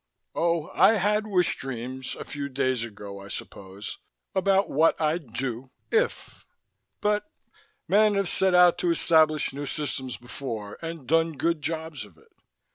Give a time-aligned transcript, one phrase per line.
[0.33, 3.99] Oh, I had wish dreams, a few days ago, I suppose,
[4.33, 6.43] about what I'd do, if!
[7.01, 7.25] But
[7.87, 12.33] men have set out to establish new systems before, and done good jobs of it.